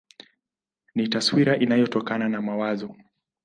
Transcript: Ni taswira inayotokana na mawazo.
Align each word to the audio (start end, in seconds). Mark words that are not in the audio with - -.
Ni 0.95 1.07
taswira 1.07 1.57
inayotokana 1.59 2.29
na 2.29 2.41
mawazo. 2.41 2.95